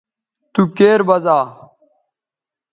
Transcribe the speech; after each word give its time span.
تو 0.53 0.61
کیر 0.75 0.99
بزا 1.07 1.37